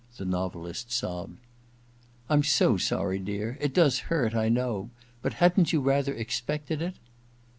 [0.17, 1.35] 'the novelist sdbbedl;
[1.83, 4.89] * Tm so sorry, dear; it does hurt, I know—
[5.21, 6.95] but hadn't you rather expected it